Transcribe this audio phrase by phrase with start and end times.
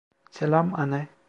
[0.31, 1.07] Selam, anne.